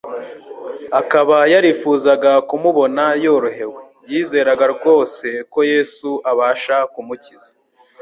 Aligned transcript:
akaba 1.01 1.37
yarifuzaga 1.53 2.31
kumubona 2.49 3.03
yorohewe. 3.23 3.79
Yizeraga 4.11 4.65
rwose 4.75 5.27
ko 5.51 5.59
Yesu 5.71 6.09
abasha 6.31 6.77
kUmukiza. 6.93 7.49